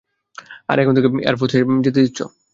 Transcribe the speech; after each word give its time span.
আর 0.69 0.77
এখন 0.79 0.93
ওকে 0.99 1.09
এয়ারফোর্স 1.17 1.53
এ 1.55 1.59
যেতে 1.85 1.99
দিচ্ছ? 2.05 2.19